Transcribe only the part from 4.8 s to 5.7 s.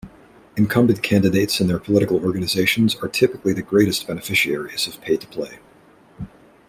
of Pay-to-Play.